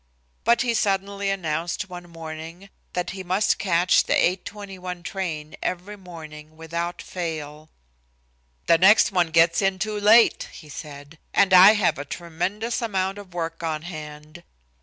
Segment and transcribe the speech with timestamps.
[0.45, 6.57] But he suddenly announced one morning that he must catch the 8:21 train every morning
[6.57, 7.69] without fail.
[8.65, 13.19] "The next one gets in too late," he said, "and I have a tremendous amount
[13.19, 14.41] of work on hand."